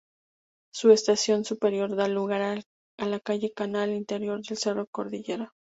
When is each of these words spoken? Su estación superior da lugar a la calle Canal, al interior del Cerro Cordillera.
Su 0.73 0.89
estación 0.89 1.45
superior 1.45 1.95
da 1.95 2.07
lugar 2.07 2.41
a 2.41 3.05
la 3.05 3.19
calle 3.19 3.53
Canal, 3.53 3.91
al 3.91 3.95
interior 3.97 4.41
del 4.41 4.57
Cerro 4.57 4.87
Cordillera. 4.87 5.53